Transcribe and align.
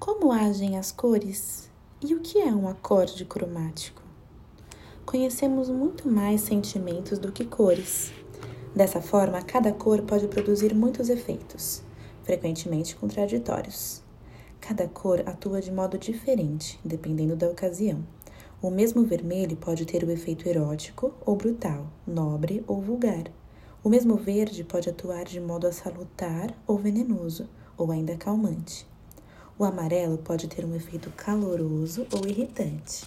Como 0.00 0.32
agem 0.32 0.78
as 0.78 0.90
cores? 0.90 1.70
E 2.00 2.14
o 2.14 2.20
que 2.20 2.38
é 2.38 2.46
um 2.46 2.66
acorde 2.66 3.22
cromático? 3.26 4.02
Conhecemos 5.04 5.68
muito 5.68 6.08
mais 6.08 6.40
sentimentos 6.40 7.18
do 7.18 7.30
que 7.30 7.44
cores. 7.44 8.10
Dessa 8.74 9.02
forma, 9.02 9.42
cada 9.42 9.74
cor 9.74 10.00
pode 10.00 10.26
produzir 10.26 10.74
muitos 10.74 11.10
efeitos, 11.10 11.82
frequentemente 12.22 12.96
contraditórios. 12.96 14.02
Cada 14.58 14.88
cor 14.88 15.20
atua 15.26 15.60
de 15.60 15.70
modo 15.70 15.98
diferente, 15.98 16.80
dependendo 16.82 17.36
da 17.36 17.50
ocasião. 17.50 18.02
O 18.62 18.70
mesmo 18.70 19.04
vermelho 19.04 19.58
pode 19.58 19.84
ter 19.84 20.02
o 20.02 20.10
efeito 20.10 20.48
erótico 20.48 21.12
ou 21.26 21.36
brutal, 21.36 21.86
nobre 22.06 22.64
ou 22.66 22.80
vulgar. 22.80 23.24
O 23.84 23.90
mesmo 23.90 24.16
verde 24.16 24.64
pode 24.64 24.88
atuar 24.88 25.26
de 25.26 25.38
modo 25.38 25.66
a 25.66 25.72
salutar 25.72 26.56
ou 26.66 26.78
venenoso, 26.78 27.46
ou 27.76 27.92
ainda 27.92 28.16
calmante. 28.16 28.88
O 29.60 29.64
amarelo 29.66 30.16
pode 30.16 30.48
ter 30.48 30.64
um 30.64 30.74
efeito 30.74 31.10
caloroso 31.10 32.06
ou 32.16 32.26
irritante. 32.26 33.04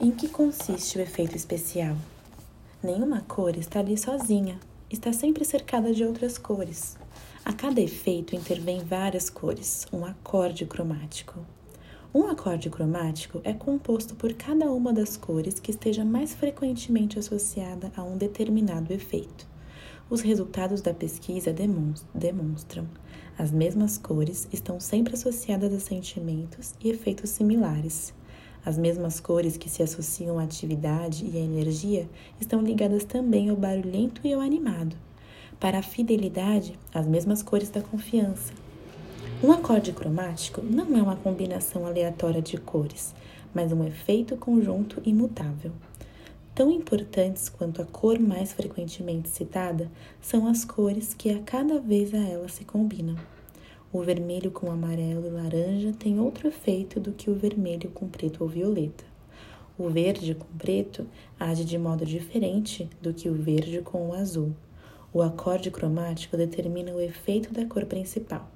Em 0.00 0.10
que 0.10 0.26
consiste 0.26 0.98
o 0.98 1.00
efeito 1.00 1.36
especial? 1.36 1.96
Nenhuma 2.82 3.20
cor 3.20 3.56
está 3.56 3.78
ali 3.78 3.96
sozinha, 3.96 4.58
está 4.90 5.12
sempre 5.12 5.44
cercada 5.44 5.94
de 5.94 6.02
outras 6.02 6.36
cores. 6.36 6.96
A 7.44 7.52
cada 7.52 7.80
efeito 7.80 8.34
intervém 8.34 8.80
várias 8.80 9.30
cores, 9.30 9.86
um 9.92 10.04
acorde 10.04 10.66
cromático. 10.66 11.38
Um 12.12 12.26
acorde 12.26 12.68
cromático 12.70 13.40
é 13.44 13.52
composto 13.52 14.16
por 14.16 14.32
cada 14.34 14.72
uma 14.72 14.92
das 14.92 15.16
cores 15.16 15.60
que 15.60 15.70
esteja 15.70 16.04
mais 16.04 16.34
frequentemente 16.34 17.16
associada 17.16 17.92
a 17.96 18.02
um 18.02 18.16
determinado 18.16 18.92
efeito. 18.92 19.53
Os 20.14 20.20
resultados 20.20 20.80
da 20.80 20.94
pesquisa 20.94 21.52
demonstram 22.14 22.86
as 23.36 23.50
mesmas 23.50 23.98
cores 23.98 24.46
estão 24.52 24.78
sempre 24.78 25.14
associadas 25.14 25.74
a 25.74 25.80
sentimentos 25.80 26.72
e 26.80 26.88
efeitos 26.88 27.30
similares. 27.30 28.14
As 28.64 28.78
mesmas 28.78 29.18
cores 29.18 29.56
que 29.56 29.68
se 29.68 29.82
associam 29.82 30.38
à 30.38 30.44
atividade 30.44 31.26
e 31.26 31.36
à 31.36 31.40
energia 31.40 32.08
estão 32.40 32.62
ligadas 32.62 33.02
também 33.02 33.50
ao 33.50 33.56
barulhento 33.56 34.20
e 34.22 34.32
ao 34.32 34.40
animado. 34.40 34.94
Para 35.58 35.80
a 35.80 35.82
fidelidade, 35.82 36.78
as 36.94 37.08
mesmas 37.08 37.42
cores 37.42 37.68
da 37.68 37.82
confiança. 37.82 38.52
Um 39.42 39.50
acorde 39.50 39.90
cromático 39.90 40.62
não 40.62 40.96
é 40.96 41.02
uma 41.02 41.16
combinação 41.16 41.86
aleatória 41.86 42.40
de 42.40 42.56
cores, 42.56 43.12
mas 43.52 43.72
um 43.72 43.82
efeito 43.82 44.36
conjunto 44.36 45.02
imutável. 45.04 45.72
Tão 46.54 46.70
importantes 46.70 47.48
quanto 47.48 47.82
a 47.82 47.84
cor 47.84 48.16
mais 48.20 48.52
frequentemente 48.52 49.28
citada 49.28 49.90
são 50.20 50.46
as 50.46 50.64
cores 50.64 51.12
que 51.12 51.30
a 51.30 51.42
cada 51.42 51.80
vez 51.80 52.14
a 52.14 52.18
ela 52.18 52.48
se 52.48 52.64
combinam. 52.64 53.16
O 53.92 54.00
vermelho 54.02 54.52
com 54.52 54.70
amarelo 54.70 55.26
e 55.26 55.30
laranja 55.30 55.92
tem 55.98 56.20
outro 56.20 56.46
efeito 56.46 57.00
do 57.00 57.10
que 57.10 57.28
o 57.28 57.34
vermelho 57.34 57.90
com 57.90 58.06
preto 58.06 58.44
ou 58.44 58.48
violeta. 58.48 59.02
O 59.76 59.88
verde 59.88 60.32
com 60.36 60.46
preto 60.56 61.04
age 61.40 61.64
de 61.64 61.76
modo 61.76 62.06
diferente 62.06 62.88
do 63.02 63.12
que 63.12 63.28
o 63.28 63.34
verde 63.34 63.80
com 63.82 64.10
o 64.10 64.14
azul. 64.14 64.54
O 65.12 65.22
acorde 65.22 65.72
cromático 65.72 66.36
determina 66.36 66.92
o 66.92 67.00
efeito 67.00 67.52
da 67.52 67.64
cor 67.66 67.84
principal. 67.84 68.48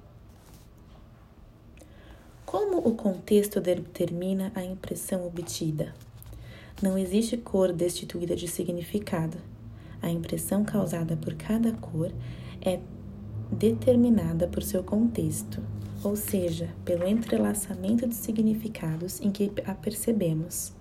Como 2.45 2.77
o 2.77 2.95
contexto 2.95 3.59
determina 3.59 4.53
a 4.55 4.63
impressão 4.63 5.27
obtida? 5.27 5.93
Não 6.81 6.97
existe 6.97 7.35
cor 7.35 7.73
destituída 7.73 8.37
de 8.37 8.47
significado. 8.47 9.37
A 10.01 10.09
impressão 10.09 10.63
causada 10.63 11.17
por 11.17 11.33
cada 11.33 11.73
cor 11.73 12.09
é 12.61 12.79
determinada 13.51 14.47
por 14.47 14.63
seu 14.63 14.81
contexto, 14.81 15.61
ou 16.01 16.15
seja, 16.15 16.69
pelo 16.85 17.05
entrelaçamento 17.05 18.07
de 18.07 18.15
significados 18.15 19.19
em 19.19 19.29
que 19.29 19.51
a 19.65 19.75
percebemos. 19.75 20.71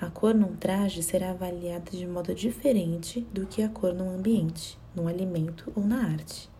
A 0.00 0.08
cor 0.08 0.32
num 0.32 0.54
traje 0.54 1.02
será 1.02 1.30
avaliada 1.30 1.90
de 1.90 2.06
modo 2.06 2.32
diferente 2.32 3.26
do 3.32 3.44
que 3.44 3.62
a 3.62 3.68
cor 3.68 3.92
num 3.92 4.14
ambiente, 4.14 4.78
num 4.94 5.08
alimento 5.08 5.72
ou 5.74 5.84
na 5.84 6.04
arte. 6.04 6.51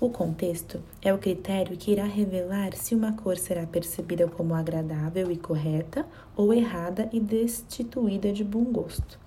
O 0.00 0.10
contexto 0.10 0.82
é 1.00 1.14
o 1.14 1.18
critério 1.18 1.76
que 1.76 1.92
irá 1.92 2.04
revelar 2.04 2.74
se 2.74 2.96
uma 2.96 3.12
cor 3.12 3.36
será 3.36 3.64
percebida 3.64 4.26
como 4.26 4.52
agradável 4.52 5.30
e 5.30 5.36
correta 5.36 6.04
ou 6.36 6.52
errada 6.52 7.08
e 7.12 7.20
destituída 7.20 8.32
de 8.32 8.42
bom 8.42 8.64
gosto. 8.64 9.20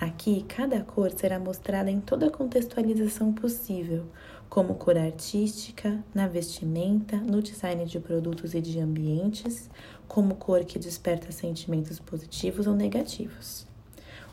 Aqui, 0.00 0.44
cada 0.46 0.80
cor 0.82 1.10
será 1.10 1.40
mostrada 1.40 1.90
em 1.90 2.00
toda 2.00 2.28
a 2.28 2.30
contextualização 2.30 3.32
possível, 3.32 4.06
como 4.48 4.76
cor 4.76 4.96
artística, 4.96 6.02
na 6.14 6.28
vestimenta, 6.28 7.16
no 7.16 7.42
design 7.42 7.84
de 7.84 7.98
produtos 7.98 8.54
e 8.54 8.60
de 8.60 8.78
ambientes, 8.78 9.68
como 10.06 10.36
cor 10.36 10.64
que 10.64 10.78
desperta 10.78 11.32
sentimentos 11.32 11.98
positivos 11.98 12.68
ou 12.68 12.74
negativos. 12.74 13.66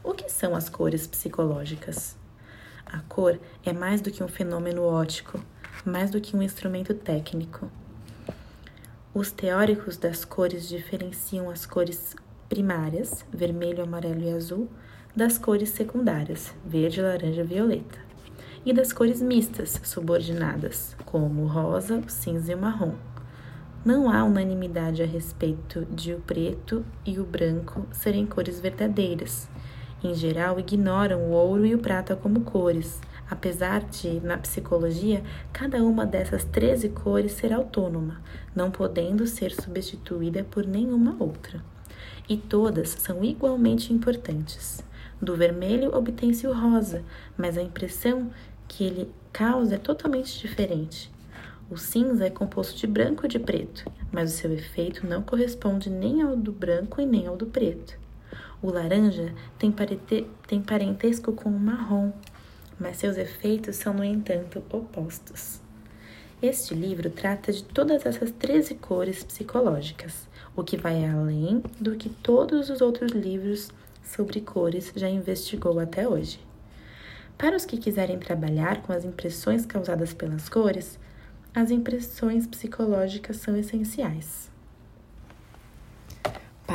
O 0.03 0.13
que 0.13 0.29
são 0.29 0.55
as 0.55 0.69
cores 0.69 1.07
psicológicas? 1.07 2.15
A 2.85 2.99
cor 2.99 3.39
é 3.65 3.73
mais 3.73 3.99
do 3.99 4.11
que 4.11 4.23
um 4.23 4.27
fenômeno 4.27 4.83
óptico, 4.83 5.43
mais 5.85 6.09
do 6.09 6.19
que 6.19 6.35
um 6.35 6.41
instrumento 6.41 6.93
técnico. 6.93 7.69
Os 9.13 9.31
teóricos 9.31 9.95
das 9.95 10.25
cores 10.25 10.67
diferenciam 10.67 11.49
as 11.49 11.65
cores 11.65 12.15
primárias, 12.49 13.23
vermelho, 13.31 13.83
amarelo 13.83 14.21
e 14.21 14.31
azul, 14.31 14.67
das 15.15 15.37
cores 15.37 15.69
secundárias, 15.69 16.53
verde, 16.65 17.01
laranja 17.01 17.41
e 17.41 17.45
violeta, 17.45 17.97
e 18.65 18.73
das 18.73 18.91
cores 18.91 19.21
mistas, 19.21 19.79
subordinadas, 19.83 20.95
como 21.05 21.43
o 21.43 21.47
rosa, 21.47 21.97
o 21.99 22.09
cinza 22.09 22.51
e 22.51 22.55
o 22.55 22.57
marrom. 22.57 22.95
Não 23.85 24.09
há 24.09 24.23
unanimidade 24.23 25.03
a 25.03 25.05
respeito 25.05 25.85
de 25.85 26.13
o 26.13 26.19
preto 26.19 26.83
e 27.05 27.19
o 27.19 27.23
branco 27.23 27.85
serem 27.91 28.25
cores 28.25 28.59
verdadeiras. 28.59 29.47
Em 30.05 30.13
geral, 30.13 30.59
ignoram 30.59 31.19
o 31.19 31.31
ouro 31.31 31.65
e 31.65 31.73
o 31.73 31.79
prata 31.79 32.15
como 32.15 32.41
cores, 32.41 33.01
apesar 33.27 33.83
de, 33.85 34.19
na 34.19 34.37
psicologia, 34.37 35.23
cada 35.51 35.83
uma 35.83 36.05
dessas 36.05 36.43
13 36.43 36.89
cores 36.89 37.31
ser 37.31 37.51
autônoma, 37.51 38.21
não 38.55 38.69
podendo 38.69 39.25
ser 39.25 39.51
substituída 39.51 40.43
por 40.43 40.63
nenhuma 40.63 41.15
outra. 41.17 41.59
E 42.29 42.37
todas 42.37 42.89
são 42.89 43.23
igualmente 43.23 43.91
importantes. 43.91 44.83
Do 45.19 45.35
vermelho 45.35 45.91
obtém-se 45.91 46.45
o 46.45 46.53
rosa, 46.53 47.03
mas 47.35 47.57
a 47.57 47.63
impressão 47.63 48.29
que 48.67 48.83
ele 48.83 49.11
causa 49.33 49.73
é 49.73 49.79
totalmente 49.79 50.39
diferente. 50.39 51.11
O 51.67 51.77
cinza 51.77 52.27
é 52.27 52.29
composto 52.29 52.77
de 52.77 52.85
branco 52.85 53.25
e 53.25 53.29
de 53.29 53.39
preto, 53.39 53.91
mas 54.11 54.31
o 54.31 54.37
seu 54.37 54.53
efeito 54.53 55.07
não 55.07 55.23
corresponde 55.23 55.89
nem 55.89 56.21
ao 56.21 56.35
do 56.35 56.51
branco 56.51 57.01
e 57.01 57.07
nem 57.07 57.25
ao 57.25 57.35
do 57.35 57.47
preto. 57.47 58.04
O 58.65 58.71
laranja 58.71 59.31
tem, 59.59 59.71
tem 60.47 60.59
parentesco 60.59 61.31
com 61.33 61.49
o 61.49 61.59
marrom, 61.59 62.11
mas 62.79 62.97
seus 62.97 63.15
efeitos 63.15 63.75
são, 63.75 63.93
no 63.93 64.03
entanto, 64.03 64.63
opostos. 64.71 65.61
Este 66.41 66.73
livro 66.73 67.11
trata 67.11 67.53
de 67.53 67.63
todas 67.63 68.07
essas 68.07 68.31
13 68.31 68.73
cores 68.73 69.23
psicológicas, 69.23 70.27
o 70.55 70.63
que 70.63 70.77
vai 70.77 71.05
além 71.05 71.61
do 71.79 71.95
que 71.95 72.09
todos 72.09 72.71
os 72.71 72.81
outros 72.81 73.11
livros 73.11 73.69
sobre 74.03 74.41
cores 74.41 74.91
já 74.95 75.07
investigou 75.07 75.79
até 75.79 76.09
hoje. 76.09 76.39
Para 77.37 77.55
os 77.55 77.65
que 77.65 77.77
quiserem 77.77 78.17
trabalhar 78.17 78.81
com 78.81 78.91
as 78.91 79.05
impressões 79.05 79.63
causadas 79.63 80.11
pelas 80.11 80.49
cores, 80.49 80.97
as 81.53 81.69
impressões 81.69 82.47
psicológicas 82.47 83.37
são 83.37 83.55
essenciais 83.55 84.54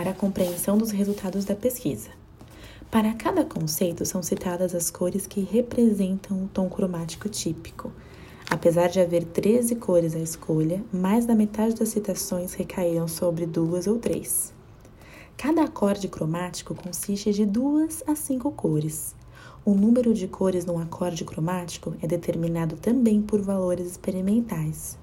para 0.00 0.12
a 0.12 0.14
compreensão 0.14 0.78
dos 0.78 0.92
resultados 0.92 1.44
da 1.44 1.54
pesquisa. 1.54 2.08
Para 2.90 3.12
cada 3.12 3.44
conceito 3.44 4.06
são 4.06 4.22
citadas 4.22 4.74
as 4.74 4.90
cores 4.90 5.26
que 5.26 5.42
representam 5.42 6.42
o 6.42 6.48
tom 6.48 6.70
cromático 6.70 7.28
típico. 7.28 7.92
Apesar 8.48 8.88
de 8.88 8.98
haver 8.98 9.24
13 9.24 9.76
cores 9.76 10.16
à 10.16 10.18
escolha, 10.18 10.82
mais 10.90 11.26
da 11.26 11.34
metade 11.34 11.74
das 11.74 11.90
citações 11.90 12.54
recaíram 12.54 13.06
sobre 13.06 13.44
duas 13.44 13.86
ou 13.86 13.98
três. 13.98 14.54
Cada 15.36 15.64
acorde 15.64 16.08
cromático 16.08 16.74
consiste 16.74 17.30
de 17.34 17.44
duas 17.44 18.02
a 18.06 18.14
cinco 18.14 18.50
cores. 18.50 19.14
O 19.66 19.74
número 19.74 20.14
de 20.14 20.26
cores 20.26 20.64
num 20.64 20.78
acorde 20.78 21.26
cromático 21.26 21.94
é 22.00 22.06
determinado 22.06 22.74
também 22.76 23.20
por 23.20 23.42
valores 23.42 23.86
experimentais. 23.86 24.96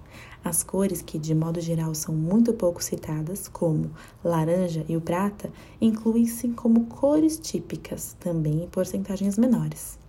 As 0.47 0.63
cores 0.63 1.01
que, 1.01 1.19
de 1.19 1.35
modo 1.35 1.59
geral, 1.59 1.93
são 1.93 2.15
muito 2.15 2.53
pouco 2.53 2.81
citadas, 2.81 3.49
como 3.49 3.91
laranja 4.23 4.85
e 4.87 4.95
o 4.95 5.01
prata, 5.01 5.51
incluem-se 5.81 6.47
como 6.51 6.85
cores 6.85 7.37
típicas, 7.37 8.15
também 8.17 8.63
em 8.63 8.67
porcentagens 8.69 9.37
menores. 9.37 9.99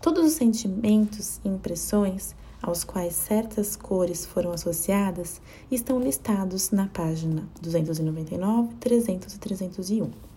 Todos 0.00 0.26
os 0.26 0.32
sentimentos 0.32 1.40
e 1.44 1.48
impressões 1.48 2.34
aos 2.60 2.82
quais 2.82 3.14
certas 3.14 3.76
cores 3.76 4.26
foram 4.26 4.50
associadas 4.50 5.40
estão 5.70 6.00
listados 6.00 6.72
na 6.72 6.88
página 6.88 7.48
299, 7.62 8.74
300 8.80 9.32
e 9.32 9.38
301. 9.38 10.27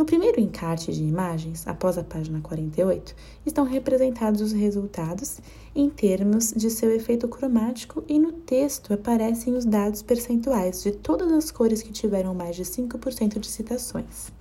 No 0.00 0.06
primeiro 0.06 0.40
encarte 0.40 0.90
de 0.90 1.04
imagens, 1.04 1.66
após 1.66 1.98
a 1.98 2.02
página 2.02 2.40
48, 2.40 3.14
estão 3.44 3.66
representados 3.66 4.40
os 4.40 4.50
resultados 4.50 5.40
em 5.74 5.90
termos 5.90 6.54
de 6.56 6.70
seu 6.70 6.90
efeito 6.90 7.28
cromático 7.28 8.02
e 8.08 8.18
no 8.18 8.32
texto 8.32 8.94
aparecem 8.94 9.52
os 9.52 9.66
dados 9.66 10.00
percentuais 10.00 10.82
de 10.82 10.92
todas 10.92 11.30
as 11.30 11.50
cores 11.50 11.82
que 11.82 11.92
tiveram 11.92 12.32
mais 12.32 12.56
de 12.56 12.62
5% 12.62 13.38
de 13.38 13.46
citações. 13.46 14.32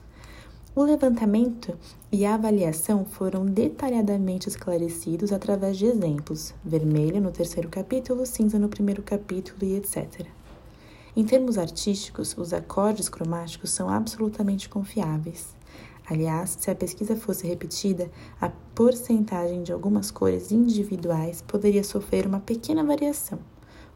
O 0.73 0.81
levantamento 0.81 1.77
e 2.09 2.25
a 2.25 2.35
avaliação 2.35 3.03
foram 3.03 3.45
detalhadamente 3.45 4.47
esclarecidos 4.47 5.33
através 5.33 5.77
de 5.77 5.87
exemplos: 5.87 6.53
vermelho 6.63 7.19
no 7.19 7.31
terceiro 7.31 7.67
capítulo, 7.67 8.25
cinza 8.25 8.57
no 8.57 8.69
primeiro 8.69 9.03
capítulo 9.03 9.57
e 9.63 9.75
etc. 9.75 10.25
Em 11.19 11.25
termos 11.25 11.57
artísticos, 11.57 12.33
os 12.37 12.53
acordes 12.53 13.09
cromáticos 13.09 13.71
são 13.71 13.89
absolutamente 13.89 14.69
confiáveis. 14.69 15.53
Aliás, 16.09 16.55
se 16.57 16.71
a 16.71 16.75
pesquisa 16.75 17.13
fosse 17.13 17.45
repetida, 17.45 18.09
a 18.39 18.47
porcentagem 18.47 19.61
de 19.61 19.73
algumas 19.73 20.11
cores 20.11 20.49
individuais 20.49 21.41
poderia 21.45 21.83
sofrer 21.83 22.25
uma 22.25 22.39
pequena 22.39 22.85
variação. 22.85 23.37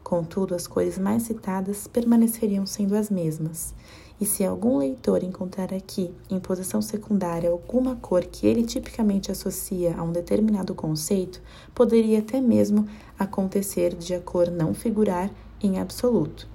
Contudo, 0.02 0.54
as 0.54 0.66
cores 0.66 0.98
mais 0.98 1.22
citadas 1.22 1.86
permaneceriam 1.86 2.66
sendo 2.66 2.94
as 2.94 3.08
mesmas. 3.08 3.74
E 4.20 4.26
se 4.26 4.44
algum 4.44 4.76
leitor 4.76 5.24
encontrar 5.24 5.72
aqui, 5.72 6.12
em 6.28 6.38
posição 6.38 6.82
secundária, 6.82 7.48
alguma 7.48 7.96
cor 7.96 8.22
que 8.26 8.46
ele 8.46 8.66
tipicamente 8.66 9.32
associa 9.32 9.96
a 9.96 10.02
um 10.02 10.12
determinado 10.12 10.74
conceito, 10.74 11.40
poderia 11.74 12.18
até 12.18 12.38
mesmo 12.38 12.86
acontecer 13.18 13.94
de 13.94 14.12
a 14.12 14.20
cor 14.20 14.50
não 14.50 14.74
figurar 14.74 15.30
em 15.62 15.78
absoluto 15.78 16.52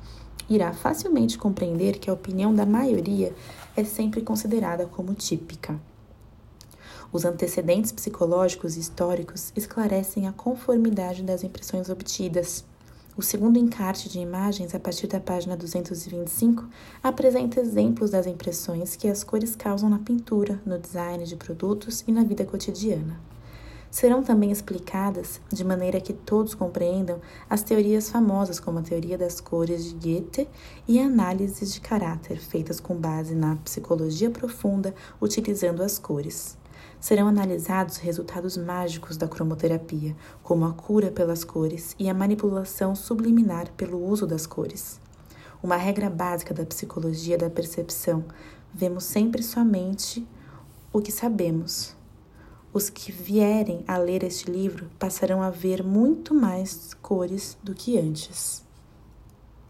irá 0.49 0.73
facilmente 0.73 1.37
compreender 1.37 1.99
que 1.99 2.09
a 2.09 2.13
opinião 2.13 2.53
da 2.53 2.65
maioria 2.65 3.33
é 3.75 3.83
sempre 3.83 4.21
considerada 4.21 4.85
como 4.85 5.13
típica. 5.13 5.79
Os 7.11 7.25
antecedentes 7.25 7.91
psicológicos 7.91 8.77
e 8.77 8.79
históricos 8.79 9.51
esclarecem 9.55 10.27
a 10.27 10.31
conformidade 10.31 11.23
das 11.23 11.43
impressões 11.43 11.89
obtidas. 11.89 12.63
O 13.17 13.21
segundo 13.21 13.57
encarte 13.57 14.07
de 14.07 14.19
imagens, 14.19 14.75
a 14.75 14.79
partir 14.79 15.07
da 15.07 15.19
página 15.19 15.57
225, 15.57 16.67
apresenta 17.01 17.59
exemplos 17.59 18.11
das 18.11 18.27
impressões 18.27 18.95
que 18.95 19.07
as 19.07 19.23
cores 19.23 19.55
causam 19.55 19.89
na 19.89 19.99
pintura, 19.99 20.61
no 20.65 20.77
design 20.77 21.25
de 21.25 21.35
produtos 21.35 22.03
e 22.07 22.11
na 22.11 22.23
vida 22.23 22.45
cotidiana. 22.45 23.19
Serão 23.91 24.21
também 24.21 24.51
explicadas, 24.51 25.41
de 25.51 25.63
maneira 25.63 25.99
que 25.99 26.13
todos 26.13 26.53
compreendam, 26.53 27.19
as 27.49 27.63
teorias 27.63 28.07
famosas 28.07 28.59
como 28.59 28.77
a 28.77 28.83
teoria 28.83 29.17
das 29.17 29.41
cores 29.41 29.85
de 29.85 29.95
Goethe 29.95 30.47
e 30.87 30.99
análises 30.99 31.73
de 31.73 31.81
caráter 31.81 32.39
feitas 32.39 32.79
com 32.79 32.95
base 32.95 33.33
na 33.33 33.55
psicologia 33.57 34.29
profunda 34.29 34.93
utilizando 35.19 35.81
as 35.81 35.97
cores. 35.97 36.55
Serão 36.99 37.27
analisados 37.27 37.97
resultados 37.97 38.57
mágicos 38.57 39.17
da 39.17 39.27
cromoterapia, 39.27 40.15
como 40.43 40.65
a 40.65 40.73
cura 40.73 41.09
pelas 41.09 41.43
cores 41.43 41.95
e 41.97 42.07
a 42.09 42.13
manipulação 42.13 42.93
subliminar 42.95 43.71
pelo 43.71 44.05
uso 44.05 44.27
das 44.27 44.45
cores. 44.45 44.99
Uma 45.63 45.77
regra 45.77 46.11
básica 46.11 46.53
da 46.53 46.65
psicologia 46.65 47.37
da 47.37 47.49
percepção: 47.49 48.23
vemos 48.71 49.03
sempre 49.03 49.41
somente 49.41 50.27
o 50.93 51.01
que 51.01 51.11
sabemos, 51.11 51.95
os 52.73 52.89
que 52.89 53.11
vierem 53.11 53.83
a 53.87 53.97
ler 53.97 54.23
este 54.23 54.49
livro 54.49 54.89
passarão 54.99 55.41
a 55.41 55.49
ver 55.49 55.83
muito 55.83 56.33
mais 56.33 56.93
cores 57.01 57.57
do 57.63 57.73
que 57.73 57.97
antes. 57.97 58.63